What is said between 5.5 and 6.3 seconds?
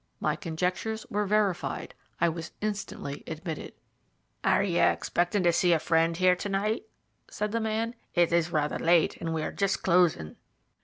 see a friend